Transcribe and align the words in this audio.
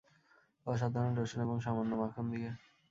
অসাধারণ 0.65 1.13
রসুন 1.15 1.39
এবং 1.45 1.57
সামান্য 1.65 1.91
মাখন 2.01 2.25
দিয়ে? 2.33 2.49